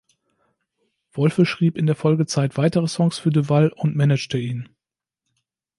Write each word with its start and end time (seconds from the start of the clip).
Wolfe 1.11 1.45
schrieb 1.45 1.77
in 1.77 1.85
der 1.85 1.93
Folgezeit 1.93 2.57
weitere 2.57 2.87
Songs 2.87 3.19
für 3.19 3.29
Duvall 3.29 3.67
und 3.69 3.95
managte 3.95 4.39
ihn. 4.39 4.67